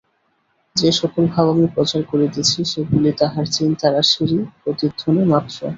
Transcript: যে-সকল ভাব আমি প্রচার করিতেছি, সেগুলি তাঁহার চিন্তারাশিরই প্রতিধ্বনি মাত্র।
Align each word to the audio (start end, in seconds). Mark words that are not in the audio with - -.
যে-সকল 0.75 1.23
ভাব 1.27 1.45
আমি 1.49 1.65
প্রচার 1.75 2.01
করিতেছি, 2.03 2.59
সেগুলি 2.65 3.09
তাঁহার 3.19 3.45
চিন্তারাশিরই 3.55 4.39
প্রতিধ্বনি 4.61 5.23
মাত্র। 5.33 5.57